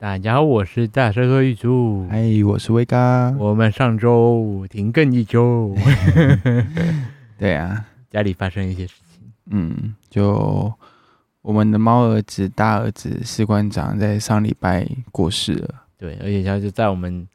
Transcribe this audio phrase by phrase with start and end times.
[0.00, 2.06] 大家好，我是大声和玉珠。
[2.08, 3.34] 嗨，我是威嘎。
[3.36, 5.74] 我们上周停更一周。
[7.36, 9.32] 对啊，家里发生一些事情。
[9.46, 10.72] 嗯，就
[11.42, 15.74] 我们的猫儿子大儿子士官长在上礼拜过世了。
[15.96, 17.26] 对，而且他就在我们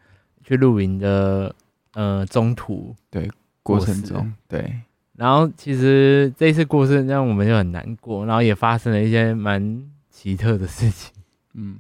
[0.42, 1.54] 去露营的
[1.96, 3.30] 呃中途对
[3.62, 4.74] 过程中对。
[5.18, 11.12] 然后其实这一次过世让我们就很难过，然后也发生了一些蛮奇特的事情。
[11.56, 11.76] 嗯。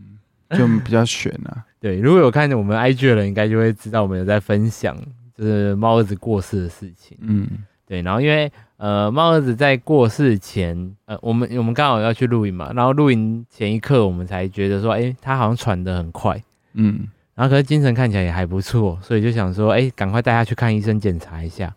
[0.57, 4.95] 就比较悬啊，对，如果有看我们 IG 的人，应该就会知道我们有在分享，
[5.35, 7.17] 就是猫儿子过世的事情。
[7.21, 7.47] 嗯，
[7.85, 16.41] 对，然后因为呃，猫儿子在过世前，呃，我们我们刚好要去露营嘛，然后露营前一刻，我们才觉得说，哎、欸，他好像喘得很快，
[16.73, 21.73] 嗯，然后可是精神看起来也还不错，所以就想说，哎、欸，赶快带他去看医生检查一下，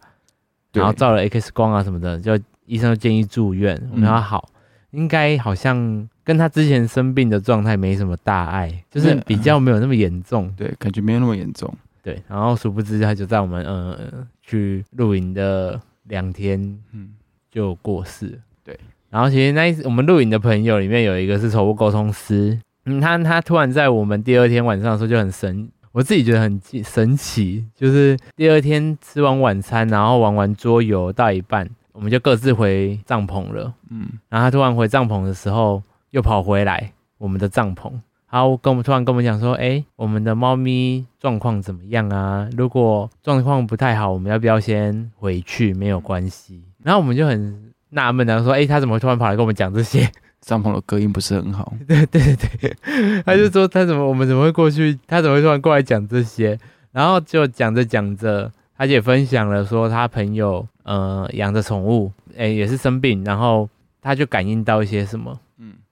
[0.72, 4.48] 然后照了 X 光啊什么的，就医生就建议住院，我们说好。
[4.48, 4.52] 嗯
[4.92, 12.20] 应该好像跟他之前生病的状态没什么大碍，就是比较没有那么严重，对，感觉没有那么严重，对。
[12.26, 13.96] 然后殊不知他就在我们呃
[14.42, 16.60] 去露营的两天，
[16.92, 17.10] 嗯，
[17.48, 18.76] 就过世，对。
[19.08, 31.70] 然后其实那一次我们露营的朋友里面有一个是宠物沟通师，嗯，他他突然在我们第二天晚上的时候就很神，我自己觉得很神奇，就是第二天吃完晚餐，然后玩完桌游到一半。
[31.92, 35.82] 我们就各自回帐篷了，嗯，然后他突然回帐篷的时候，
[36.16, 37.92] 又跑回来我们的帐篷，
[38.30, 42.48] 然后跟我们突然跟我们讲说，哎，我们的猫咪状况怎么样啊？
[42.56, 45.74] 如果状况不太好，我们要不要先回去？
[45.74, 46.62] 没有关系。
[46.82, 50.10] 然后我们就很纳闷的说，哎，他怎么会突然跑来跟我们讲这些？
[50.40, 51.70] 帐篷的隔音不是很好。
[51.86, 54.98] 对对对，他就说他怎么我们怎么会过去？
[55.06, 56.58] 他怎么会突然过来讲这些？
[56.92, 58.50] 然后就讲着讲着。
[58.78, 63.66] 他也分享了说，他朋友呃养的宠物，诶、欸、也是生病，然后
[64.02, 65.38] 他就感应到一些什么，嗯，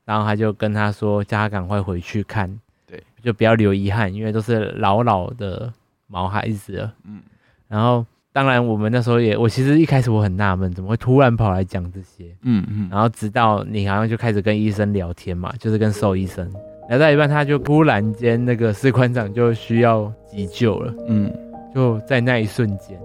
[0.05, 2.48] 然后他就跟他说，叫他赶快回去看，
[2.86, 5.72] 对，就不要留遗憾，因为都是老老的
[6.06, 7.20] 毛孩子了，嗯，
[7.69, 16.50] 然后当然我们那时候也，我其实一开始我很纳闷，怎么会突然跑来讲这些，嗯嗯，然后直到你好像就开始跟医生聊天嘛，就是跟兽医生。
[16.89, 21.33] 聊到一半，他就突然间那个士官长就需要急救了，嗯。
[21.74, 22.96] 就在那一瞬间，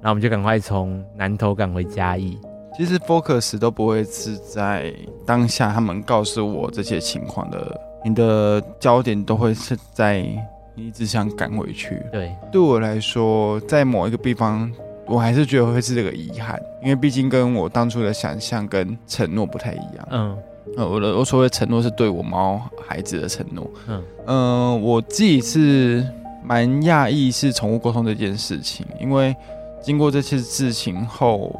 [0.00, 2.38] 然后我们就赶快从南投赶回嘉义。
[2.76, 4.92] 其实 focus 都不会是在
[5.26, 10.26] 当下，他们告诉我这些情况的，你的焦点都会是在
[10.74, 12.02] 你只想赶回去。
[12.10, 14.70] 对，对我来说，在某一个地方，
[15.06, 20.08] 我还是觉得会是这个遗憾，因为毕竟跟我当初的想象跟承诺不太一样。
[20.10, 20.38] 嗯，
[20.76, 23.70] 呃，我的我所谓承诺是对我猫孩子的承诺。
[23.88, 24.36] 嗯嗯、
[24.70, 26.04] 呃，我自己是。
[26.44, 29.32] 蛮讶异是宠物沟通这件事情，因为
[29.80, 31.54] 经过这次事情后，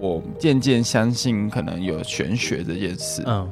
[0.00, 3.22] 我渐渐相信可能有玄学这件事。
[3.26, 3.48] 嗯，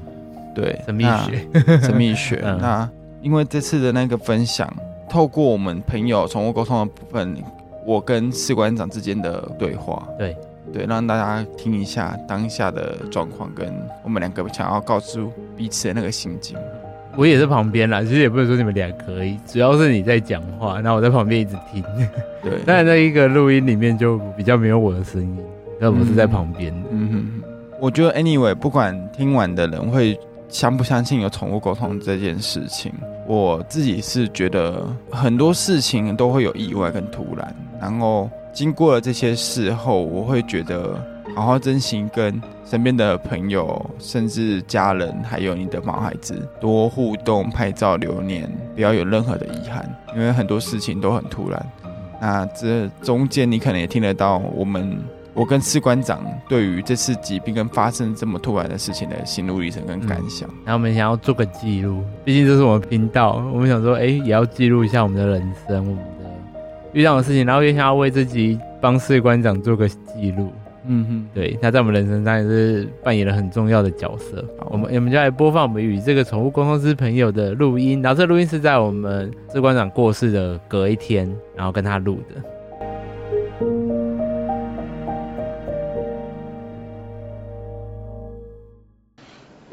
[0.55, 1.49] 对，神秘学，
[1.83, 2.41] 神秘学。
[2.45, 2.91] 嗯、那
[3.23, 4.73] 因为这次的那个分享，
[5.09, 7.37] 透过我们朋友宠物沟通的部分，
[7.87, 10.37] 我跟士官长之间的对话，对
[10.73, 13.73] 对，让大家听一下当下的状况，跟
[14.03, 16.57] 我们两个想要告诉彼此的那个心境。
[17.17, 21.81] 我也是旁边啦，其实也不能说你们俩可以，主要是你在讲话，然后我在旁边一直听。
[22.43, 25.39] 对， 但那一个录音里面就比较没有我的声音，
[25.85, 26.73] 那我是在旁边。
[26.91, 27.43] 嗯哼，
[27.79, 30.19] 我觉得 anyway，不管听完的人会
[30.49, 32.91] 相不相信有宠物沟通这件事情，
[33.27, 40.99] 我自己是觉得很多事情都会有意外跟突然，然后经过了这些事后，我会觉得。
[41.35, 49.85] 好好珍惜跟身边的朋友，甚至家人，还有你的毛孩子多互动、拍照留念，不要有任何的遗憾，
[50.15, 51.67] 因为很多事情都很突然。
[52.21, 54.97] 那这中间你可能也听得到我们，
[55.35, 60.49] 我跟士官长对于这次疾病跟发生这么突然的事情的心路历程跟感想。
[60.65, 66.31] 然后我们想要做个记录，毕竟这是我们频道，我们想说，哎，也要记录一下我们的人生，我们的
[66.93, 70.53] 遇到的事情，然后也想要为自己帮士官长做个记录。
[70.87, 74.45] 嗯哼，对，他在我们人生上也是扮演了很重要的角色。
[74.67, 78.03] 我们我们就来播放我们与这个宠物沟通师朋友的录音。
[78.03, 81.27] 然后这录音是在我们士官长过世的隔一天，
[81.57, 82.41] 然后跟他录的。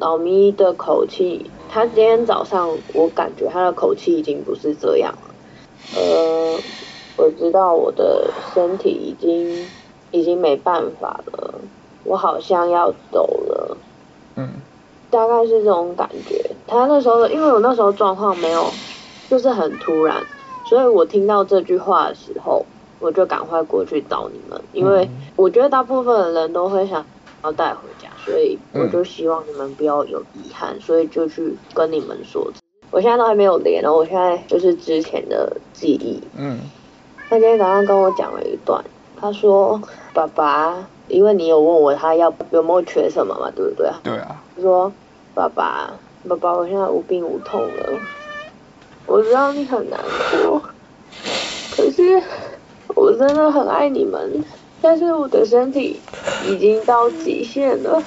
[0.02, 5.34] 老咪的口气，他今天早上我感觉他的口气已经不是这样了。
[5.96, 6.60] 呃，
[7.16, 9.66] 我知道我的身体已经。
[10.14, 11.54] 已经没办法了，
[12.04, 13.78] 我好像要走了，
[14.36, 14.50] 嗯，
[15.10, 16.52] 大概是这种感觉。
[16.68, 18.70] 他那时候，因为我那时候状况没有，
[19.30, 20.22] 就是很突然，
[20.66, 22.66] 所以我听到这句话的时候，
[23.00, 27.06] 我就赶快过去找你们，因为我觉得大部分的人都会想
[27.46, 27.91] 要带回家，
[28.26, 32.52] 所以我就希望你们不要有遗憾，所以就去跟你们说。
[32.92, 36.22] 我现在都还没有连哦，我现在就是之前的记忆。
[36.38, 36.60] 嗯，
[37.30, 38.84] 他今天早上跟我讲了一段，
[39.20, 39.82] 他说
[40.14, 44.42] ：“爸爸，因为你有问我他要有没有缺什么嘛，对不对？”对啊。
[44.56, 44.92] 他说
[45.34, 45.94] ：“爸爸，
[46.28, 48.00] 爸爸，我现在无病无痛了，
[49.08, 49.98] 我知道你很难
[50.46, 50.62] 过，
[51.78, 52.22] 可是
[52.94, 54.44] 我真的很爱你们，
[54.82, 56.02] 但是我的身体
[56.50, 58.02] 已经到极限了。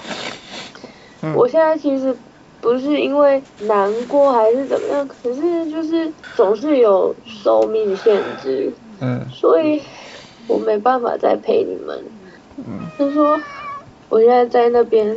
[1.23, 2.17] 嗯，我现在其实。”
[2.65, 8.73] 不是因为难过还是怎么样，可是就是总是有寿命限制，
[9.03, 9.83] 嗯，所以
[10.49, 12.03] 我没办法再陪你们。
[12.57, 13.39] 嗯，他说
[14.09, 15.15] 我现在在那边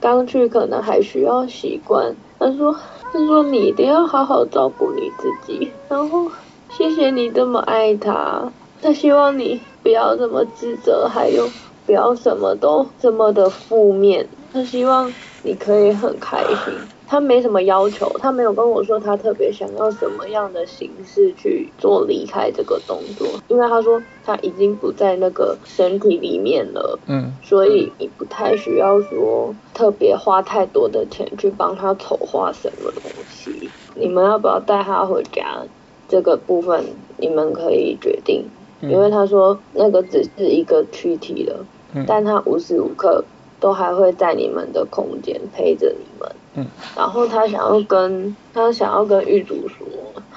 [0.00, 2.16] 刚去，可能还需要习惯。
[2.38, 2.74] 他说
[3.12, 6.30] 他说你一定要好好照顾你自己，然后
[6.70, 8.50] 谢谢你这么爱他，
[8.82, 11.48] 他希望你不要这么自责，还有
[11.86, 15.10] 不要什么都这么的负面，他希望。
[15.44, 16.72] 你可以很开心，
[17.04, 33.68] 他没什么要求，他没有跟我说他特别想要什么样的形式去做离开这个动作，因为他说他已经不在那个身体里面了，嗯，所以你不太需要说特别花太多的钱去帮他筹划什么东西。
[33.96, 35.64] 你们要不要带他回家？
[36.08, 36.84] 这个部分
[37.16, 38.44] 你们可以决定，
[38.82, 41.64] 因为他说那个只是一个躯体了，
[42.06, 43.24] 但他无时无刻。
[43.62, 49.86] 都还会在你们的空间陪着你们，嗯，然后他想要跟他想要跟狱主说，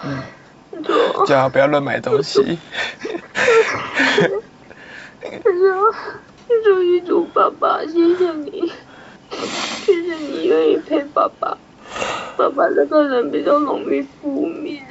[0.06, 0.22] 嗯，
[0.84, 0.94] 就
[1.26, 2.60] 叫他不要乱买东西。
[5.20, 5.92] 他说
[6.48, 8.72] ：“狱主狱主爸爸，谢谢你，
[9.32, 11.58] 谢谢你愿意陪爸爸。
[12.38, 14.86] 爸爸这个人比较容易负面。”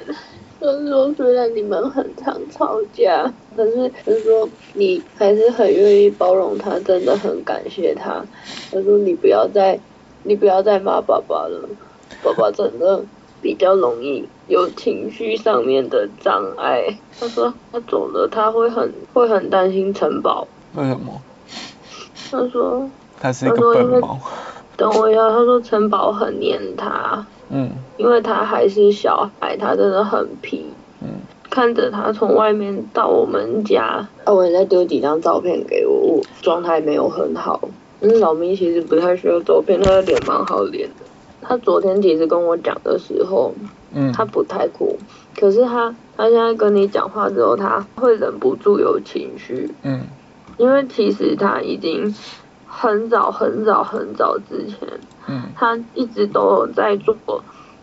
[0.64, 8.24] 他说：“虽然你们很常吵架，可是他说你还是很愿意包容他，真的很感谢他。
[8.72, 9.78] 他说你不要再，
[10.22, 11.68] 你不要再骂爸爸了，
[12.22, 13.04] 爸爸真的
[13.42, 16.98] 比较容易有情绪上面的障碍。
[17.20, 20.48] 他说他走了，他会很会很担心城堡。
[20.74, 21.20] 为什么？
[22.30, 22.88] 他说
[23.20, 24.18] 他是一个笨猫。
[24.76, 30.66] 等我一下，他说城堡很黏他。”嗯，因为他还是小孩，他真的很皮。
[31.02, 31.08] 嗯，
[31.50, 37.68] 看着他从外面到我们家，啊，我也再丢几张照片给我，我状态没有很好。
[38.00, 41.04] 嗯，老咪其实不太需要照片，他的脸蛮好脸的。
[41.42, 43.52] 他昨天其实跟我讲的时候，
[43.92, 44.98] 嗯，他不太哭，
[45.38, 49.70] 可是他他现在跟你讲话之后，他会忍不住有情绪。
[49.82, 50.02] 嗯，
[50.56, 52.14] 因为其实他已经
[52.66, 54.88] 很早很早很早之前。
[55.26, 57.16] 嗯，他一直都有在做，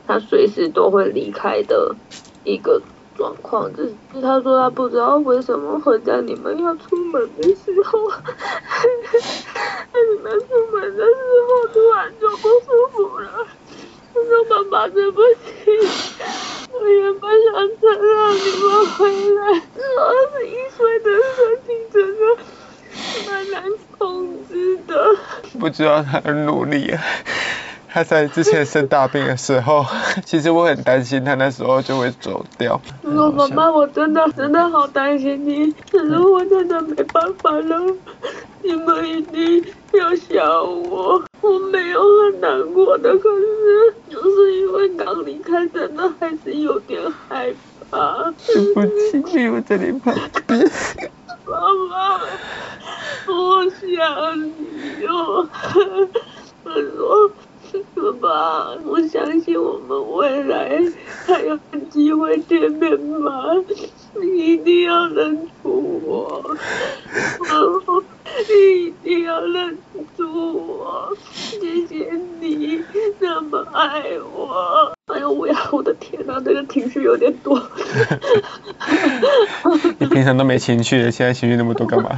[0.08, 1.96] 他随时都会离开的
[2.44, 2.82] 一个
[3.18, 3.72] 状况。
[3.76, 8.18] 就是他说他不知道为什么会在你们要出门的时候，在
[10.16, 11.12] 你们出门的时
[11.48, 13.30] 候突然就不舒服了。
[14.14, 15.72] 他说爸爸对不起，
[16.74, 17.82] 我原本想承
[18.14, 19.00] 让你们回
[19.36, 20.04] 来，二
[20.38, 21.06] 十一岁的
[21.36, 22.20] 身体真的。
[23.26, 23.64] 蛮难
[23.98, 25.16] 控制的，
[25.60, 27.02] 不知道他很努力啊。
[27.94, 29.86] 他在之前生大病的时候，
[30.24, 32.80] 其实我很担心他那时候就会走掉。
[33.04, 37.96] 我说妈妈，我真的真的好担心你，可是我真的没办法了。
[38.64, 40.46] 你们一定要想
[40.90, 42.02] 我，我没有
[42.32, 47.54] 很难过的，可是就是因为刚离开，真的还是有点害
[47.90, 48.32] 怕。
[48.48, 48.86] 对不
[49.28, 50.14] 起，没有在你旁
[50.48, 50.60] 边。
[51.46, 52.22] 妈妈，
[53.28, 55.50] 我想你哟。
[56.64, 57.32] 我说，
[57.96, 60.82] 爸爸，我相信我们未来
[61.26, 61.58] 还有
[61.90, 63.44] 机会见面吗？
[64.22, 66.44] 你一定要认出我，
[68.50, 69.78] 你一定要认
[70.18, 71.16] 出我。
[71.32, 72.84] 谢谢你
[73.20, 74.92] 那么爱我。
[75.08, 77.62] 哎呦，我呀，我的天哪，这个情绪有点多。
[80.00, 82.10] 你平常都没情绪的，现在情绪那么多干嘛？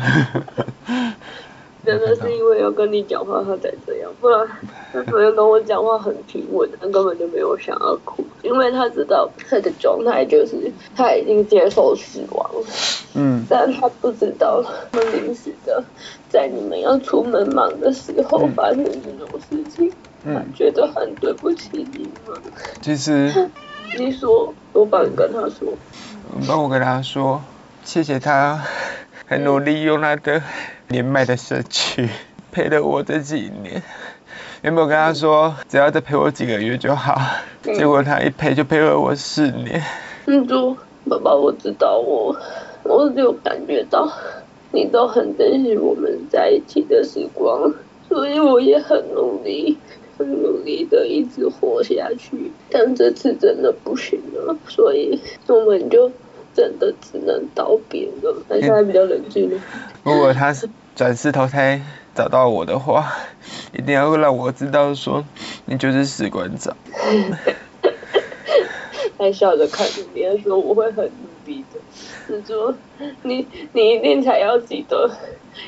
[1.86, 4.48] 真的是因为要跟你讲话，他才这样，不然
[4.94, 12.66] 他昨天跟我讲话很平稳，他根本就没有想要哭，因为他知道他的状态就是他已经接受死亡了，
[13.16, 15.84] 嗯，但他不知道他们临时的
[16.30, 19.92] 在你们要出门忙的时候发生这种事情，
[20.24, 22.40] 嗯，他觉得很对不起你们。
[22.82, 23.50] 其实，
[24.00, 25.68] 你说，我帮你跟他说，
[26.48, 27.42] 帮我跟他说，
[27.84, 28.64] 谢谢他
[29.26, 30.42] 很努力用他的。
[30.90, 32.08] 年迈的身躯
[32.52, 33.82] 陪了我这几年，
[34.62, 37.20] 原本跟他说只要再陪我几个月就好，
[37.64, 39.82] 结果他一陪就陪了我四年。
[40.28, 40.78] 嗯，猪
[41.10, 42.36] 爸爸，我知道我，
[42.84, 44.08] 我有感觉到
[44.72, 47.74] 你都很珍惜我们在一起的时光，
[48.08, 49.76] 所以我也很努力，
[50.20, 56.12] 很努力的一直活下去，但这次真的不行了，所以我们就
[56.54, 58.36] 真的只能道别了。
[58.48, 59.60] 他现在比较冷静了。
[60.04, 61.82] 如果他是转世投胎
[62.16, 63.14] 找到我的话，
[63.74, 65.26] 一定要让我知道说
[65.66, 66.76] 你就是史馆长。
[69.18, 71.12] 还笑着看着你，他说我会很努
[71.46, 71.80] 力的。
[72.26, 72.74] 是说
[73.22, 75.10] 你你一定才要记得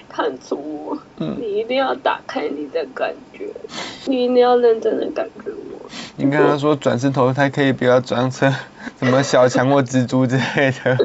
[0.10, 3.50] 看出我，嗯、你一定要打开你的感觉，
[4.06, 5.75] 你一定要认真的感觉我。
[6.16, 8.54] 你刚刚说转世投胎可以不要装成
[9.00, 10.98] 什么小强或蜘蛛之类的，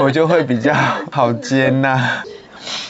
[0.00, 0.74] 我就会比较
[1.10, 2.22] 好接纳。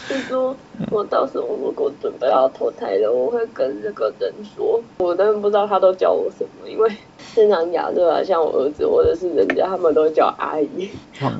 [0.08, 0.56] 是说
[0.90, 6.90] 我到时候如果准备要投胎了，我会跟这个人说，我但不知道他都叫我什么，因为。
[7.34, 10.88] 正常亚热啊，像我儿子或者是人家，他们都会叫阿姨，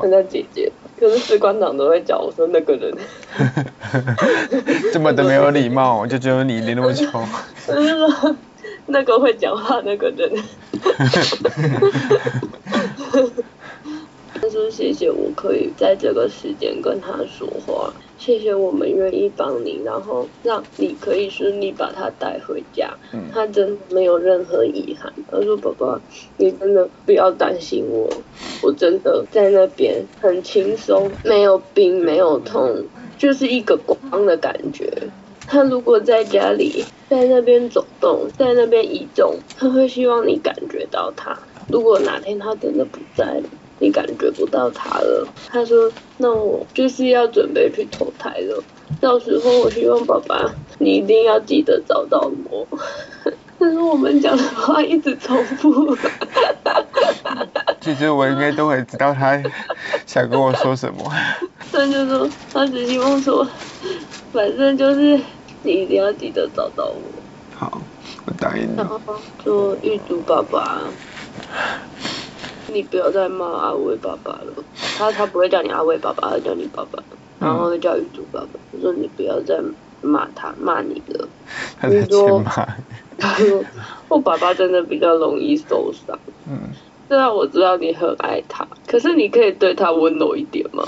[0.03, 0.71] 人家姐姐。
[1.00, 2.95] 可是士官长都会叫我说那个人。
[4.93, 7.25] 这么的没有礼貌，我就觉得你脸那么丑。
[8.87, 10.31] 那个会讲话那个人。
[14.38, 17.90] 他说谢谢，我可以在这个时间跟他说话。
[18.19, 22.95] 谢谢我们愿意帮你，然后让你可以顺利把他带回家。
[23.12, 25.12] 嗯，他真的没有任何遗憾。
[25.31, 26.00] 他说：“爸爸，
[26.37, 28.11] 你真的不要担心我，
[28.62, 32.85] 我真的在那边很轻松，没有病，没有痛，
[33.19, 34.90] 就是一个光的感觉。
[35.47, 41.37] 他如果在家里，在那边走动，在那边移动，他会希望你感觉到他。
[41.69, 43.49] 如果哪天他真的不在了。”
[43.79, 48.65] 你感觉不到他了，他说：“那我就是要准备去投胎了，
[48.99, 52.67] 到时候我希望爸爸你一定要记得找到我。
[53.61, 55.95] ”但是我们讲的话一直重复。
[57.83, 59.38] 其实我应该都会知道他
[60.07, 61.12] 想跟我说什么。
[61.71, 63.47] 他就说他只希望说，
[64.33, 65.21] 反正就是
[65.66, 67.00] 你一定要记得找到我。
[67.54, 67.82] 好，
[68.25, 68.76] 我答应你。
[68.76, 69.00] 然后
[69.42, 70.80] 说玉竹爸爸。
[72.68, 74.52] 你不要再骂阿威爸爸了，
[74.99, 77.00] 他他不会叫你阿威爸爸，他叫你爸爸，
[77.38, 78.49] 然后会叫玉竹爸爸。
[78.73, 79.62] 我说你不要再
[80.02, 81.28] 骂他，骂你了。
[81.80, 82.42] 他在说，
[83.18, 83.64] 他说
[84.08, 86.18] 我爸爸真的比较容易受伤。
[86.49, 86.58] 嗯，
[87.08, 90.85] 虽然我知道你很爱他，可是你可以对他温柔一点吗？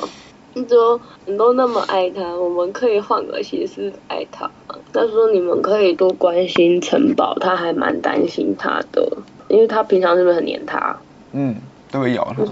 [0.55, 4.77] 你说你都那么爱他，我们可以换个形式爱他吗？
[4.93, 9.07] 他说你们可以多关心城堡，他还蛮担心他的，
[9.49, 10.97] 因为他平常是不是很黏他？
[11.33, 11.57] 嗯。
[11.91, 12.45] 都会咬他。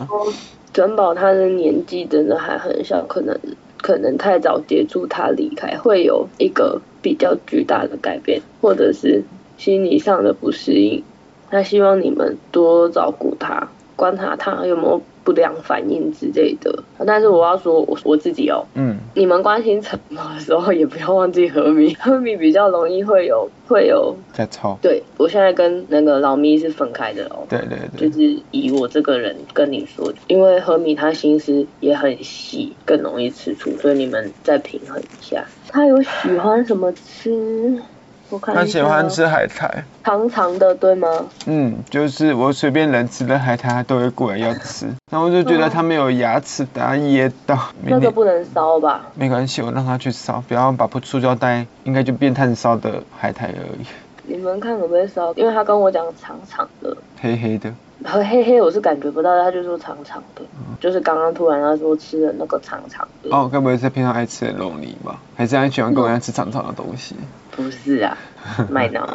[0.73, 3.39] 城堡他的年纪真的还很小，可能
[3.83, 9.23] 可能太早接触他离开，会有一个比较巨大的改变，或者是
[9.59, 11.03] 心理上的不适应。
[11.51, 15.03] 他希望你们多照顾他，观察他有没有。
[15.27, 16.73] 不良反应之类的，
[17.05, 24.79] 但是我要说我我自己哦，嗯，你们关心什么的时候也不要忘记和米， 和米比较容易会有会有在吵。
[24.81, 35.45] 对，我现在跟那个老咪是分开的哦，对对对，就是以我这个人跟你说，因为和米他心思也很细，更容易吃醋，所以你们再平衡一下。
[35.67, 37.83] 他有喜欢什么吃？
[38.29, 41.09] 我看他喜欢吃海苔，长长的，对吗？
[41.47, 44.87] 嗯，就是我随便能吃的海苔，他都会过来要吃。
[45.13, 47.57] 然后我就觉得他没有牙齿，等下噎到。
[47.83, 49.07] 那个不能烧吧？
[49.15, 53.87] 没关系，我让他去烧，不要把塑胶袋，应该就变炭烧的海苔而已。
[54.29, 55.33] 你们看可不可以烧？
[55.35, 57.73] 因为他跟我讲长长的，黑黑的。
[58.05, 63.35] 和黑黑我是感觉不到，他就说长长的，嗯、就是刚刚突然他说吃的那个长长的。
[63.35, 65.19] 哦，该不会是平常爱吃的肉泥吧？
[65.35, 67.17] 还是很喜欢跟我一样吃长长的东西？
[67.57, 68.17] 不是啊，
[68.71, 69.09] 麦脑。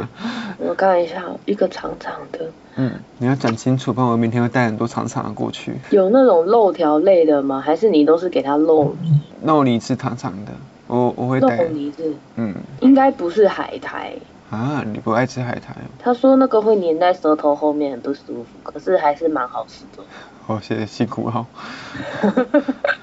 [0.58, 2.50] 我看一下，一个长长的。
[2.76, 5.76] 嗯，你要讲清楚，不然我明天会带很多长长的过去。
[5.92, 7.62] 有那种肉条类的吗？
[7.62, 9.22] 还是你都是给它肉泥？
[9.44, 10.52] 肉泥是长长的，
[10.88, 11.56] 我我会带。
[11.58, 14.14] 肉泥是，嗯，应该不是海苔。
[14.50, 15.76] 啊，你不爱吃海苔？
[16.00, 20.04] 他说那个会粘在舌头后面，很不舒服，可是还是蛮好吃的。
[20.46, 21.46] 好，谢谢辛苦哈。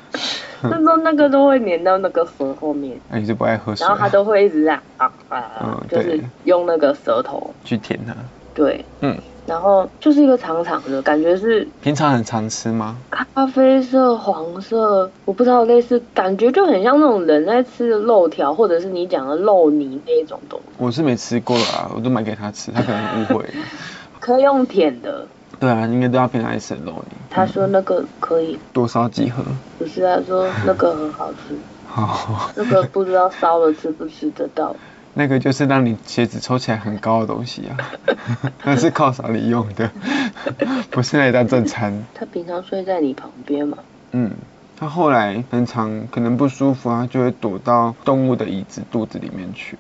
[0.71, 2.99] 他说那个都会粘到那个舌后面。
[3.09, 3.87] 那、啊、你是不爱喝水？
[3.87, 8.15] 然后他都会一直这样啊啊，嗯、就是用那个舌头去舔它。
[8.55, 9.17] 对，嗯。
[9.47, 12.99] 然后就是一个长长的，感觉是平常很常吃吗？
[13.09, 20.67] 咖啡色、黄色，我不知道，类似感觉就很像那种人在吃的肉条，或者是你讲的肉泥那一种东西。
[20.77, 23.47] 我是没吃过啊，我都买给他吃，他可能误会。
[24.21, 25.27] 可以用舔的。
[25.61, 27.17] 对啊，应该都要平常爱吃肉泥。
[27.31, 29.43] 他说那个可以多烧几盒。
[29.79, 31.57] 不是，他说那个很好吃。
[31.87, 32.51] 好。
[32.55, 34.75] 那个不知道烧了吃不吃得到。
[35.15, 37.77] 那个就是让你鞋子抽起来很高的东西啊，
[38.65, 39.91] 那是犒赏你用的，
[40.91, 42.05] 不是来当正餐。
[42.15, 43.79] 他平常睡在你旁边吗？
[44.13, 44.31] 嗯，
[44.79, 49.77] 他后来很常可能不舒服啊，就会躲到动物的椅子肚子里面去。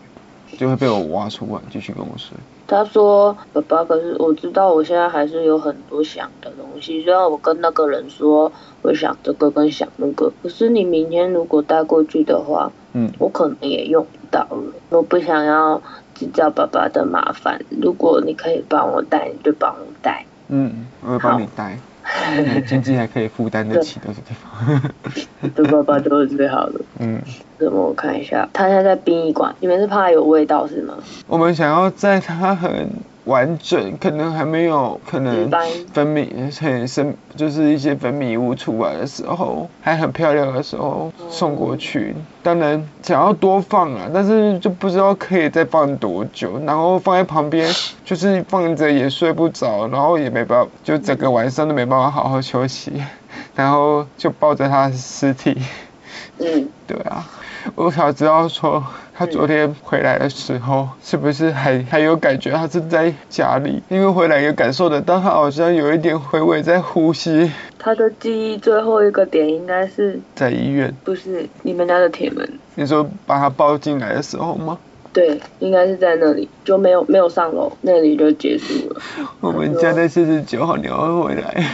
[0.58, 2.36] 就会被我挖出来继续跟我睡。
[2.68, 7.02] 他说：“爸爸，可是我知道我现在还是有很多想的东西。
[7.02, 14.72] 虽然我跟那个人说我想这个跟想那个，可是你明天如果带过去的话，嗯，我可能也用不到了。
[14.90, 15.80] 我不想要
[16.14, 17.58] 制造爸爸的麻烦。
[17.80, 20.26] 如果你可以帮我带，你就帮我带。
[20.48, 21.78] 嗯，我会帮你带。
[22.66, 24.80] 经济还可以负担得起的地方。
[25.54, 26.80] 对爸爸都是最好的。
[27.00, 27.20] 嗯。”
[27.58, 27.88] 怎么？
[27.88, 30.94] 我看一下，他现在在殡仪馆，你们是怕有味道是吗？
[31.26, 32.88] 我们想要在他很
[33.28, 35.50] 完整，可能还没有可能
[35.92, 36.26] 分泌
[36.58, 42.14] 很生，就是一些分泌物出来的时候，还很漂亮的时候送过去。
[42.42, 47.70] 当然想要多放啊，但是就不知道可以再放多久，然后放在旁边，
[48.04, 52.92] 就是放着也睡不着，然后也没办法，就整个晚上都没办法好好休息，
[53.54, 55.56] 然后就抱着他的尸体。
[56.38, 57.28] 嗯，对啊。
[57.74, 58.82] 我想知道说，
[59.14, 63.82] 他昨天回来的时候，是不是还还有感觉他是在家里？
[63.88, 67.50] 因为回来也感受得到，他好像有一点回味在呼吸。
[67.78, 72.48] 他的记忆最后一个点应该是在医院，不是你们家的铁门。
[72.74, 74.78] 你说把他抱进来的时候吗？
[75.12, 79.00] 对，应该是在那里，就没有没有上楼，那里就结束了。
[79.40, 81.64] 我们家在四十九号，你要回来，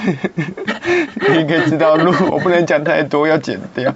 [1.28, 3.92] 你应该知道路， 我不能讲太多，要剪掉。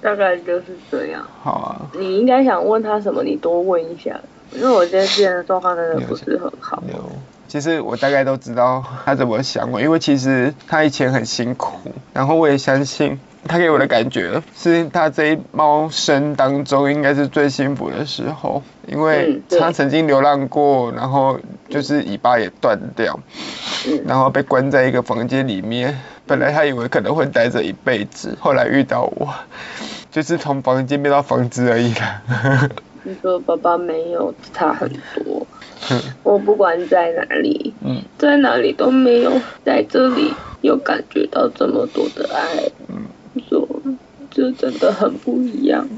[0.00, 1.22] 大概就是这样。
[1.42, 1.86] 好啊。
[1.98, 3.22] 你应该想问他什么？
[3.22, 4.18] 你多问一下，
[4.52, 6.82] 因为我今天之前的状况真的不是很好。
[7.46, 11.78] 其实我大概都知道他怎么想我，因为其实他以前很辛苦，
[12.12, 13.20] 然后我也相信。
[13.46, 23.18] 他给我的感觉是他这一猫生当中应该是最幸福的时候，因为他曾经流浪过，然后就是尾巴也断掉，
[24.06, 25.98] 然后被关在一个房间里面。
[26.26, 29.28] 本来他以为可能会待着一辈子，后来遇到我，
[30.10, 32.22] 就是从房间变到房子而已啦。
[33.06, 35.46] 你说爸爸没有差很多，
[36.24, 37.74] 我不管在哪里，
[38.16, 40.32] 在哪里都没有在这里
[40.62, 42.70] 有感觉到这么多的爱。
[44.52, 45.88] 真的很不一样。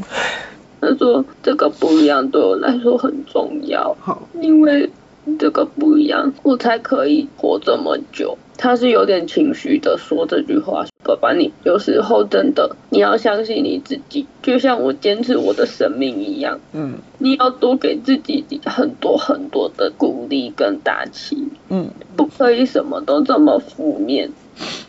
[0.81, 3.97] 他说这个不一样对我来说很重要，
[4.41, 4.91] 因为
[5.39, 8.39] 这个不一样，我才可以活这么久。
[8.59, 16.59] 他是有点情绪的说这句话，爸爸，你有时候真的你要相信你自己，就像我坚持我的生命一样。
[16.73, 21.37] 嗯，你要多给自己很多很多的鼓励跟打气。
[21.69, 24.31] 嗯，不可以什么都这么负面。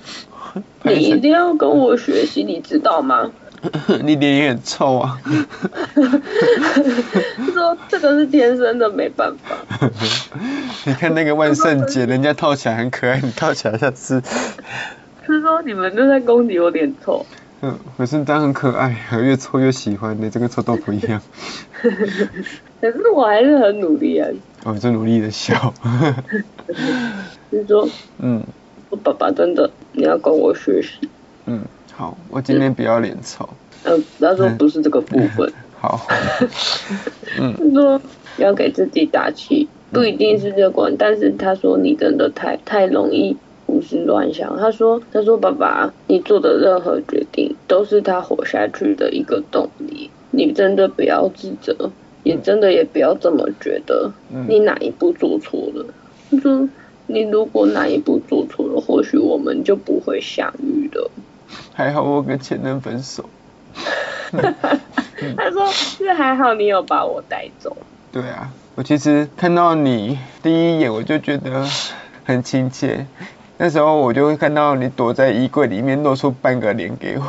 [0.83, 3.31] 你一定要跟我学习，你知道吗？
[4.03, 5.19] 你脸也很臭啊！
[7.53, 9.55] 说这个是天生的，没办法。
[10.85, 14.21] 你看那个万圣节，人家套起来很可爱，你套起来像是。
[15.25, 17.25] 是说你们都在攻击我脸臭？
[17.61, 21.21] 嗯，可是这样很可爱，越臭越喜欢，你这个臭豆腐一样。
[22.79, 24.29] 可是我还是很努力啊。
[24.63, 25.73] 哦，你在努力的笑。
[27.49, 27.89] 是说，
[28.19, 28.43] 嗯。
[28.89, 31.09] 我爸爸真的，你要跟我学习。
[31.45, 31.61] 嗯，
[31.97, 33.49] 好，我今天不要脸臭。
[33.83, 35.51] 嗯，他说不是这个部分。
[35.81, 36.05] 好。
[37.41, 37.55] 嗯。
[37.57, 37.99] 他说
[38.37, 44.55] 要给自己打气，不一定是这关，但是他说你真的太太容易胡思乱想。
[44.59, 50.11] 他说他说爸爸，你做的任何决定都是他活下去的一个动力。
[50.29, 51.89] 你真的不要自责，
[52.21, 54.11] 也真的也不要这么觉得。
[54.47, 55.83] 你哪一步做错了？
[56.29, 56.69] 他说。
[57.09, 61.09] 你如果哪一步做错了，或许我们就不会相遇了。
[61.77, 63.23] 还好我跟前任分手。
[64.33, 67.77] 他说是还好你有把我带走。
[68.11, 71.67] 对啊，我其实看到你第一眼我就觉得
[72.25, 73.05] 很亲切。
[73.59, 77.23] 那时候我就会看到你躲在衣柜里面露出半个脸给我，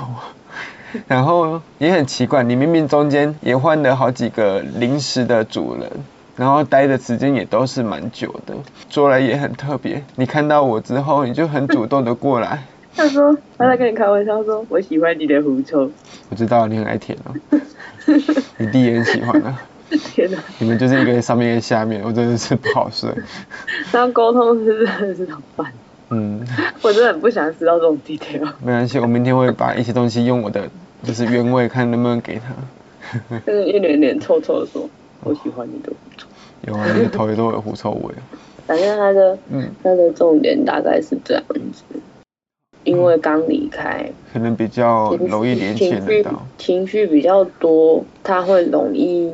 [1.06, 5.90] 然后也很奇怪，你明明中间也换了好几个临时的主人。
[6.36, 8.54] 然后待的时间也都是蛮久的，
[8.88, 10.02] 做来也很特别。
[10.16, 12.62] 你看到我之后，你就很主动的过来。
[12.98, 15.88] 他说他在跟你开玩笑，说我喜欢你的狐臭。
[16.30, 17.32] 我知道你很爱舔啊，
[18.58, 19.62] 你弟也很喜欢啊。
[19.88, 20.38] 天哪！
[20.58, 23.08] 你们就是一个上面一个下面，我真的是不好睡。
[23.92, 25.72] 这样沟通是真的是很烦。
[26.10, 26.44] 嗯，
[26.82, 28.44] 我真的很不想知道这种 detail。
[28.64, 30.68] 没关系，我明天会把一些东西用我的
[31.04, 33.38] 就是原味，看能不能给他。
[33.46, 34.90] 就是一脸脸臭臭的说。
[35.22, 36.26] 我喜欢你的狐臭，
[36.66, 38.14] 有啊，你的头也都有狐臭味。
[38.66, 41.82] 反正他的，嗯，他的重点大概是这样子，
[42.88, 49.30] 因为刚离开，可能比较容易连接得到，情绪比较多，他会容易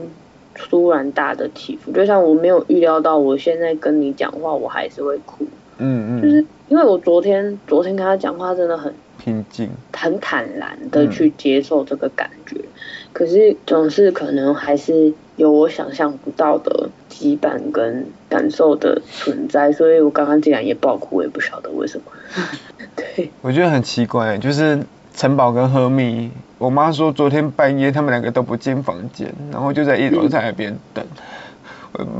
[0.54, 1.92] 突然大的起伏。
[1.92, 5.44] 就像我没有预料到，我现在跟你讲话，我还是会哭。
[5.78, 8.92] 嗯嗯，就是因为我昨天昨天跟他讲话真的很
[9.24, 12.56] 平静，很坦然的去接受这个感觉。
[12.58, 12.68] 嗯、
[13.12, 22.04] 可是总是可能还是有我想象不到的羁绊跟感受的存在，所以我刚刚竟然也爆哭，我也不晓得为什么。
[22.94, 24.84] 对，我觉得很奇怪，就是
[25.14, 31.02] 城堡跟赫米，我妈说昨天半夜他们两个都不进房间，然后就在一楼在那边等。
[31.04, 31.22] 嗯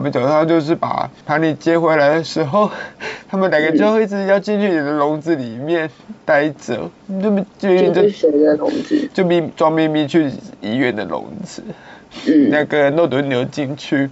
[0.01, 2.71] 没想到就是把把你接回来的时候，
[3.29, 5.91] 他们两个就一直要进去你的笼子里面
[6.25, 6.89] 待着，
[7.21, 9.11] 就就就谁的笼子？
[9.13, 11.65] 就咪装咪咪去医院的笼子，
[12.27, 14.09] 嗯，那个诺顿牛进去，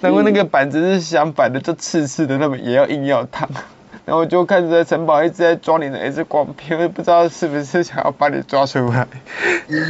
[0.00, 3.48] 然后那个板子是相反的，就刺刺的，那么也要硬要躺，
[4.06, 9.08] 然后就看着城堡一直在抓你的 X 光片，不知道是不是想要把你抓出来，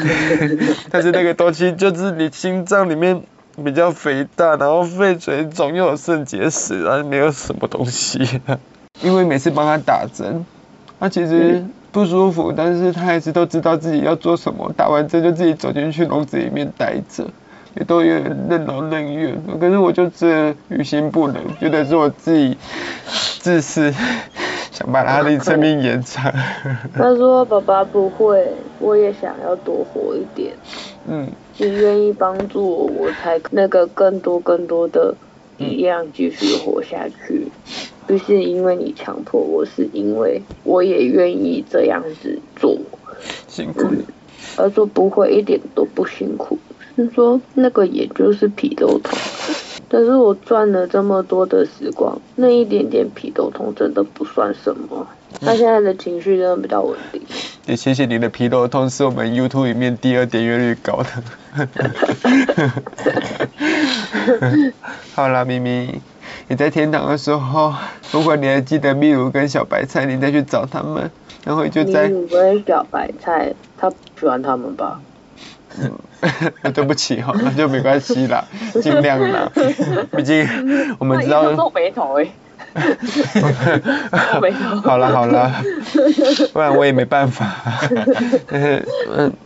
[0.90, 3.22] 但是那个东西就是你心脏里面。
[3.62, 8.40] 比较肥大，然后肺水肿，又有肾结石，然后没有什么东西。
[9.02, 10.44] 因为每次帮他打针，
[10.98, 14.72] 他其实不舒服，但是他还是都知道自己要做什么。
[14.76, 17.24] 打完针就自己走进去笼子里面待着，
[17.76, 19.36] 也都有点任劳任怨。
[19.60, 22.56] 可是我就这于心不忍，觉得是我自己
[23.40, 23.92] 自私，
[24.70, 26.32] 想把他的生命延长。
[26.92, 30.54] 他说：“爸爸不会，我也想要多活一点。
[31.06, 31.28] ”嗯。
[31.56, 35.14] 你愿意帮助我，我才那个更多更多的
[35.58, 37.46] 力量继续活下去。
[38.06, 42.76] 不是因为你强迫我，是因为我也愿意这样子做。
[43.48, 43.86] 辛苦。
[44.56, 46.58] 他说不会，一点都不辛苦。
[46.96, 49.18] 是说那个也就是皮肉痛，
[49.94, 55.06] 但是我赚了这么多的时光，那一点点皮肉痛真的不算什么。
[55.40, 57.22] 他现在的情绪真的比较稳定。
[57.66, 61.68] 也谢谢你的皮肉痛，是我们 YouTube 里面第二点阅率高的。
[65.14, 66.00] 好啦，咪咪，
[66.48, 67.72] 你在天堂的时候，
[68.10, 71.08] 如果你还记得秘鲁跟小白菜，你再去找他们，
[71.44, 72.08] 然后就在。
[72.08, 75.00] 秘鲁跟小白菜，他不喜欢他们吧？
[75.80, 75.92] 嗯，
[76.74, 78.44] 对不起哈，那就没关系啦，
[78.82, 79.50] 尽量啦，
[80.16, 80.46] 毕竟
[80.98, 81.52] 我们知道。
[81.54, 82.26] 皱眉头哎
[84.82, 85.52] 好了好了，
[86.52, 87.54] 不然我也没办法。
[88.48, 88.82] 嗯，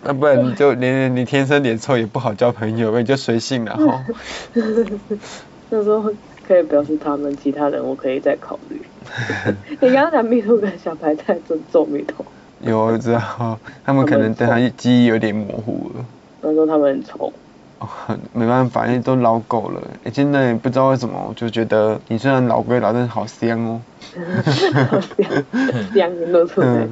[0.02, 4.04] 那不然你就连你天生脸臭也不好交朋友，你就随性了哈。
[5.70, 6.10] 那时候
[6.46, 8.80] 可以表示他们，其他人我可以再考虑。
[9.80, 12.24] 你刚刚讲蜜桃跟小白菜尊重蜜桃。
[12.60, 16.04] 有我知道，他们可能对他记忆有点模糊了。
[16.42, 17.32] 他说他们很丑。
[17.80, 17.88] 哦，
[18.32, 19.80] 没办法，因为都老狗了。
[20.04, 23.80] 哎，真的也不知道为什么，我就觉得你虽然老归老，但是好香哦。
[24.90, 25.44] 好香，
[25.94, 26.88] 香都出来。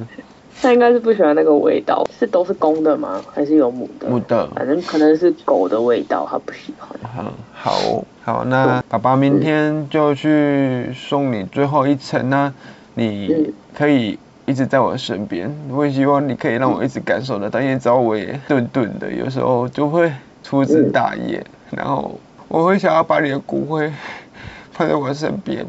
[0.59, 3.21] 他应该是不喜欢那个味道，是都是公的吗？
[3.31, 4.07] 还是有母的？
[4.09, 4.47] 母的。
[4.55, 6.89] 反正可能是狗的味道，他不喜欢。
[7.19, 12.51] 嗯，好，好，那爸爸明天就去送你最后一程，那
[12.95, 15.55] 你可以一直在我身边。
[15.69, 20.11] 我也希望你可以让我一直感受得到，因为只要我也顿顿的，有时候就会。
[20.43, 23.91] 粗枝大叶，然后我会想要把你的骨灰
[24.71, 25.65] 放在我身边。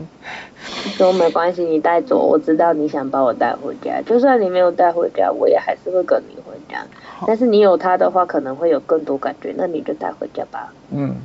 [0.96, 4.00] 说没关系，你带走，我知道你想把我带回家。
[4.06, 6.86] 就算你没有带回家，我也还是会跟你回家。
[7.26, 10.72] 但是你有他的话，可能会有更多感觉，那你就带回家吧。
[10.92, 11.16] 嗯，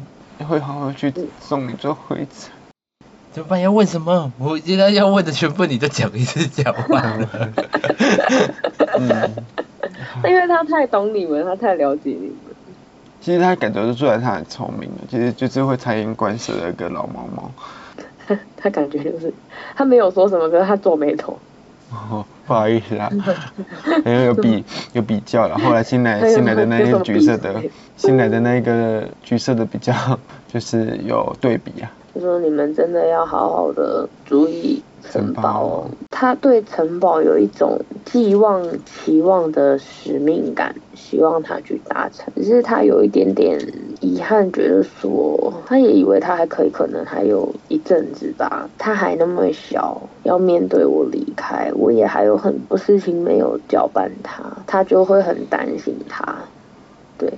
[0.50, 2.26] 会好好去送你最后一程。
[2.26, 2.63] 怎
[3.42, 3.62] 么办？
[3.62, 4.32] 要问什么？
[4.38, 7.30] 我现在要问的全部你都讲一次讲完了。
[9.00, 9.32] 嗯，
[10.30, 12.36] 因为他太懂你们，他太了解你们。
[13.22, 17.52] 其实他感觉得出来，他很聪明的，其实就是会察言观色的一个老猫猫。
[18.58, 19.34] 他感觉就是，
[19.76, 21.40] 他没有说什么，可是他皱眉头。
[21.92, 23.10] 哦，不好意思啊，
[24.06, 25.58] 因为有比 有比较了。
[25.58, 27.62] 后来新来新来的那一个橘色的，
[27.96, 29.94] 新来的那一个橘色的比较，
[30.52, 31.92] 就是有对比啊。
[32.14, 34.82] 就说你们真的要好好的注意。
[35.12, 42.34] 城堡，他对城堡有一种寄望、期望的使命感，希望他去达成。
[42.38, 43.60] 只是他有一点点
[44.00, 48.70] 遗憾，觉得说，他也以为他还可以，可能还有一阵子吧。
[48.78, 56.34] 他还那么小，要面对我离开，我也还有很多事情没有搅拌他，他就会很担心他。
[57.18, 57.30] 对，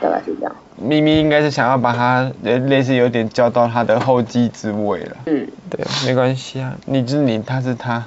[0.00, 0.56] 大概是这样。
[0.82, 5.16] 咪咪应该是想要把他类似有点交到他的后继之位了。
[5.26, 8.02] 嗯，对，没关系啊，你是你，他是他，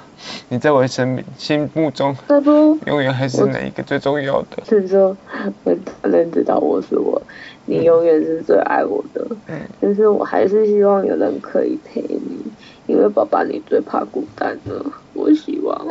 [0.48, 2.16] 你在我生命心目中，
[2.86, 4.64] 永远还是哪一个最重要的？
[4.68, 5.16] 是说，
[5.62, 7.22] 我当然知道我是我，
[7.66, 9.24] 你永远是最爱我的。
[9.46, 12.44] 嗯，但是我还是希望有人可以陪你，
[12.86, 14.84] 因为爸爸你最怕孤单了。
[15.12, 15.86] 我希望，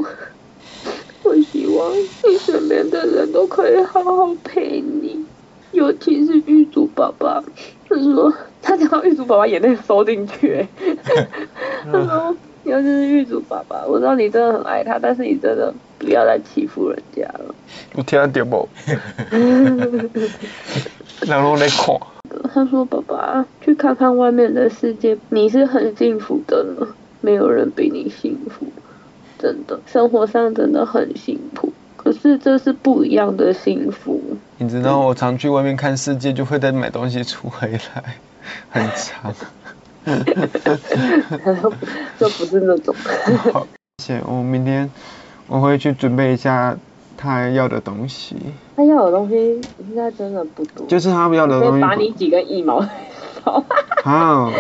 [1.24, 5.23] 我希望你身边的人都可以好好陪你。
[5.74, 7.44] 尤其是玉竹爸爸，
[7.90, 10.66] 他说他讲到玉竹爸爸眼泪收进去，
[11.92, 17.54] 他说尤其是玉竹爸爸，我知道你真的很爱他，但是你真的不要再欺负人家了。
[17.96, 18.68] 我听到不？
[21.28, 22.00] 然后在看。
[22.52, 26.88] 他说：“爸爸，去看看外面的世界，你是很幸福的呢，
[27.22, 28.66] 没有人比你幸福，
[29.40, 31.72] 真的，生活上真的很幸福。
[31.96, 34.22] 可是这是不一样的幸福。
[34.58, 38.16] 你知道，我常去外面看世界，就会再买东西出回来，
[38.70, 39.34] 很长。
[41.44, 41.74] 他说
[42.20, 42.94] 这不是那种。
[43.52, 44.22] 好，谢谢。
[44.26, 44.90] 我明天
[45.48, 46.78] 我会去准备一下。”
[47.16, 48.36] 他要的东西，
[48.76, 51.82] 他要的东西应该真的不多，就是他要的东西。
[51.82, 52.86] 把你几根腋毛
[54.04, 54.52] 好，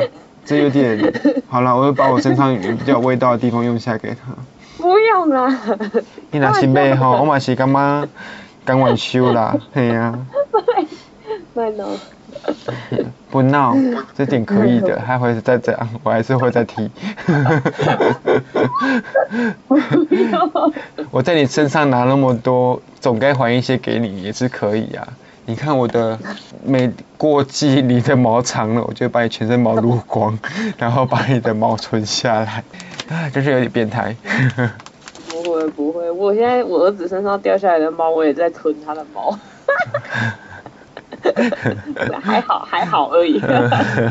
[0.45, 1.13] 这有点
[1.49, 4.33] 好了，我会把我身上比较有味道的地方用下给他。
[4.77, 5.59] 不用啦，
[6.31, 8.07] 你那是买吼，我嘛是感觉
[8.65, 10.17] 刚完休啦， 嘿呀。
[11.53, 11.85] 卖闹。
[13.29, 13.75] 不闹，
[14.15, 16.89] 这点可以的，还会再这样，我还是会再踢。
[21.09, 25.07] 我在你身上拿那么多，总该还一些给你也是可以、啊。
[25.45, 26.19] 你看我的，
[26.63, 30.37] 每过季你的毛长了，我就把你全身毛撸光，
[30.77, 32.63] 然后把你的毛存下来。
[33.09, 34.15] 啊，真是有点变态。
[36.13, 39.37] 我现在我儿子身上掉下来的毛，我也在吞他的毛。
[42.21, 43.41] 还好还好而已。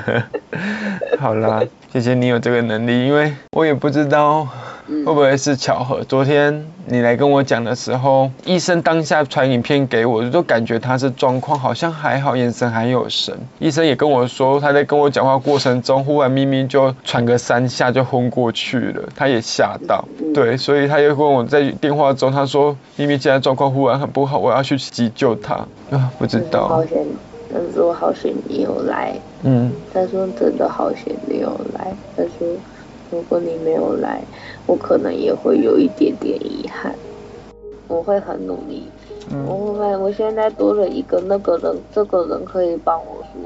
[1.21, 1.62] 好啦，
[1.93, 4.49] 谢谢你有这个能力，因为我也不知道
[4.88, 6.03] 会不会是巧合。
[6.05, 13.35] 昨天你来跟我讲的时候，医生当下传影片给我，就感觉他是状况好像还好，眼神还有神。
[13.59, 20.05] 医生也跟我说，他在跟我讲话过程中，忽然咪咪就喘个三下就昏过去了，他也吓到。
[20.35, 25.55] 对，所以他又跟我在电话中，他说咪咪现在状况忽然很不好，我要去急救他。
[25.90, 26.66] 啊，不知道。
[26.66, 27.07] 好险，
[27.53, 29.14] 他说好险你有来。
[29.42, 29.71] 嗯。
[29.95, 31.95] 他说真的好险你有来。
[32.16, 32.49] 他说
[33.11, 34.23] 如果你没有来，
[34.66, 36.94] 我可能也会有一点点遗憾。
[37.88, 38.85] 我会很努力。
[39.31, 39.44] 嗯。
[39.46, 43.40] 我会，我现在多了一个那个人，这个人可以帮我说，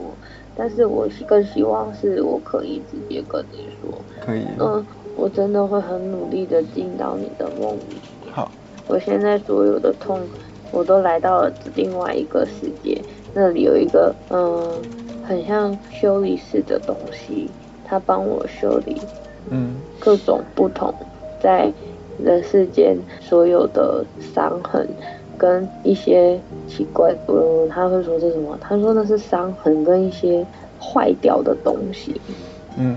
[0.56, 3.92] 但是我更希望是我可以直接跟你说。
[4.24, 4.44] 可以。
[4.58, 4.84] 嗯，
[5.16, 7.96] 我真的会很努力的进到你的梦里。
[8.30, 8.50] 好。
[8.86, 10.20] 我现在所有的痛。
[10.72, 13.00] 我都来到了另外一个世界，
[13.32, 14.82] 那里有一个嗯，
[15.24, 17.48] 很像修理室的东西，
[17.84, 19.00] 他帮我修理，
[19.50, 20.92] 嗯，各种不同
[21.40, 21.72] 在
[22.22, 24.04] 人世间所有的
[24.34, 24.88] 伤痕
[25.38, 28.58] 跟一些奇怪，嗯，他会说这是什么？
[28.60, 30.44] 他说那是伤痕跟一些
[30.80, 32.20] 坏掉的东西，
[32.78, 32.96] 嗯，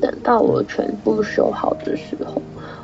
[0.00, 2.40] 等到我全部修好的时候。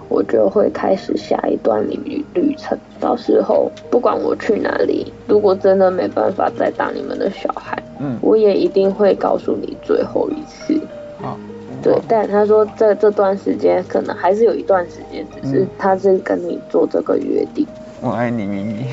[0.09, 10.81] 我就会开始下一段旅旅程，到时候不管我去哪里，如果真的没办法再当你们的小孩，嗯，我也一定会告诉你最后一次。
[11.77, 17.67] 好，对，但他说在这段时间可能还是有一段时间，只是他是跟你做这个约定。
[18.01, 18.87] 我爱你，咪咪。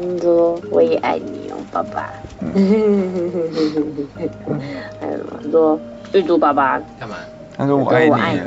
[0.00, 2.12] 你说我也爱你哦，爸爸。
[2.40, 2.54] 嗯、
[5.00, 5.40] 还有什么？
[5.50, 5.78] 说
[6.12, 7.16] 玉珠爸爸干嘛？
[7.56, 8.40] 他说我爱你。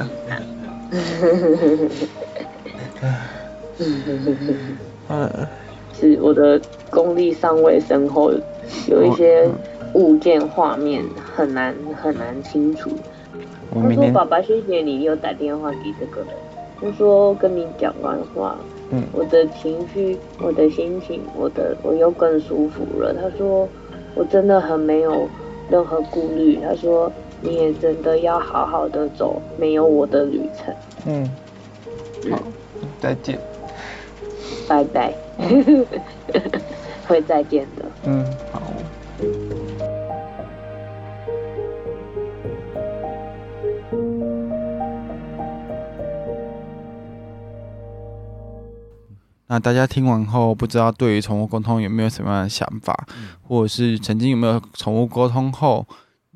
[5.09, 5.29] 嗯，
[5.93, 8.31] 是我的功力尚未深厚，
[8.87, 9.49] 有一些
[9.93, 11.03] 物件画面
[11.35, 12.89] 很难很难清楚。
[13.73, 16.29] 他说：“爸爸，谢谢你又打电话给这个人。
[16.81, 18.57] 他说跟你讲完话，
[18.89, 23.13] 嗯，我的情绪、我的心情、我的我又更舒服了。
[23.13, 23.67] 他说
[24.15, 25.27] 我真的很没有
[25.69, 26.59] 任何顾虑。
[26.61, 27.11] 他说。”
[27.43, 30.71] 你也真的要好好的走没有我的旅程。
[31.07, 31.27] 嗯，
[32.29, 32.39] 好，
[32.99, 33.35] 再见。
[34.67, 35.11] 拜拜。
[37.07, 37.85] 会再见的。
[38.05, 38.61] 嗯，好。
[49.51, 55.85] 那大家听完后，不知道对于宠物沟通有没有什么样的想法，嗯、或者是曾经有没有宠物沟通后？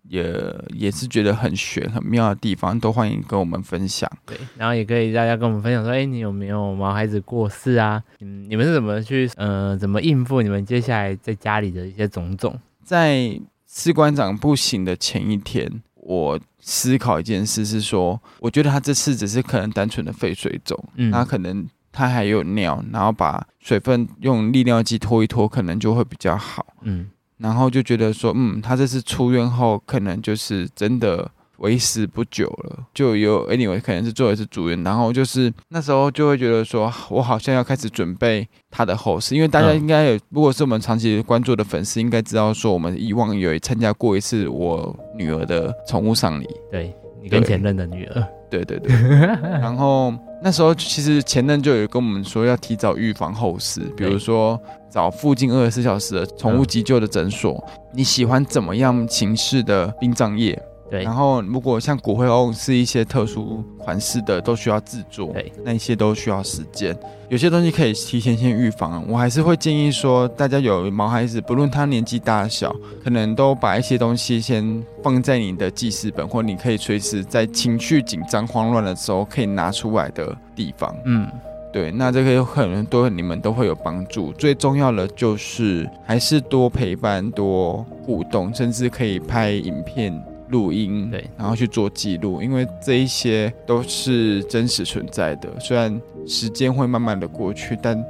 [0.08, 0.32] 也
[0.72, 4.08] 也是觉得很玄很妙的地方，都欢迎跟我们分享。
[4.24, 8.04] 对，然后也可以大家跟我们分享说，哎，你有没有毛孩子过世啊？
[8.20, 12.56] 嗯，你们是怎么去，呃，怎么应付你们接下来在家里的一些种种？
[12.84, 27.10] 在士官长不行的前一天，我思考一件事是说，我觉得他这次只是可能单纯的肺水肿，嗯，他可能他还有尿，然后把水分用利尿剂拖一拖，可能就会比较好，嗯。
[27.38, 48.26] 然后就觉得说，嗯，他这次出院后，可能就是真的为时不久了，就有 anyway 可能是做一次住院，然后就是那时候就会觉得说，我好像要开始准备他的后事，因为大家应该有，如果是我们长期关注的粉丝，应该知道说，我们以往有参加过一次我女儿的宠物丧礼，对，你跟前任的女儿。
[48.64, 48.96] 对对对。
[49.60, 57.54] 然后那时候其实前任就有跟我们说要提早预防后事，比如说找附近二十四小时的宠物急救的诊所。
[57.68, 60.62] 嗯、你喜欢怎么样形式的殡葬业？
[60.90, 66.96] 对，然后如果像骨灰瓮是一些特殊款式的，都需要制作，对，那一些都需要时间。
[67.28, 80.96] 有些东西可以提前先预防，我还是会建议说，大家有毛孩子，不论他年纪大小，可能都把一些东西先放在你的记事本，或你可以随时在情绪紧张、慌乱的时候可以拿出来的地方。
[81.06, 81.28] 嗯，
[81.74, 84.32] 对，那这个可能对你们都会有帮助。
[84.34, 90.24] 最重要的就是还是多陪伴、多互动，甚至可以拍影片。
[90.50, 95.50] 录音，对，然后去做记录，因为这一些都是真实存在的。
[95.60, 98.04] 虽然时间会慢慢的过去，但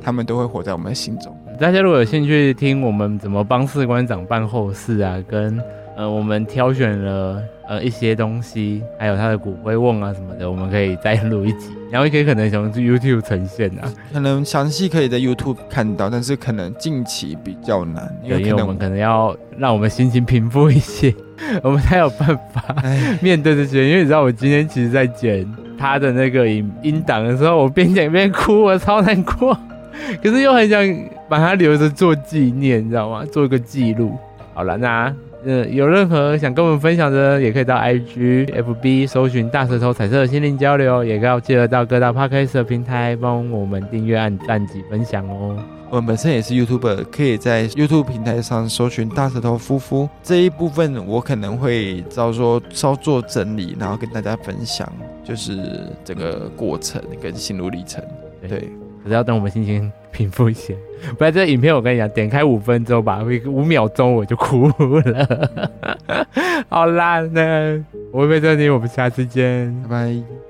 [0.00, 1.36] 他们都会活在我们的心中。
[1.58, 5.58] 大家如果有兴趣听我们怎么帮士官长办后事啊，跟
[5.96, 11.70] 呃我们挑选了呃一些东西，还有他的骨灰瓮啊什么的，我们可以再录一集。
[11.90, 21.14] 然后也可以可能从 YouTube 呈现啊，可能详细可以在 YouTube 看到，但是可能近期比较难，因为我们可能要让我们心情平复一些，
[21.62, 22.74] 我们才有办法
[23.22, 23.88] 面对这些。
[23.88, 25.46] 因为你知道，我今天其实在剪
[25.78, 29.56] 他的那个音音档的时候，我边剪边哭，我超难过，
[30.20, 30.84] 可是又很想
[31.28, 33.24] 把它留着做纪念，你知道吗？
[33.30, 34.18] 做一个记录。
[34.52, 35.14] 好了，那。
[35.44, 45.56] 呃，有任何想跟我们分享的，也可以到 IG、FB 搜寻大舌头彩色的心灵交流，也要记得到各大 Podcast 的平台帮我们订阅、按赞及分享哦。
[45.90, 54.90] 我们本身也是 YouTuber，可以在 YouTube 平台上搜寻大舌头夫妇这一部分，我可能会照说稍作整理，然后跟大家分享，
[55.22, 55.56] 就是
[56.04, 58.02] 整个过程跟心路历程。
[58.40, 58.48] 对。
[58.48, 58.70] 对
[59.04, 60.74] 可是要等我们心情平复一些，
[61.18, 65.68] 不然这影片我跟你讲，点开五分钟吧，五秒钟我就哭了。
[66.70, 70.43] 好啦，那我会在这里，我们下次见，拜拜。